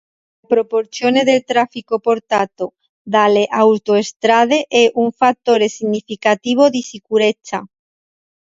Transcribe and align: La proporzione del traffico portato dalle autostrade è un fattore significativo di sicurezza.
La 0.41 0.47
proporzione 0.47 1.23
del 1.23 1.43
traffico 1.43 1.99
portato 1.99 2.73
dalle 3.03 3.45
autostrade 3.47 4.65
è 4.67 4.89
un 4.95 5.11
fattore 5.11 5.67
significativo 5.69 6.69
di 6.69 6.81
sicurezza. 6.81 7.63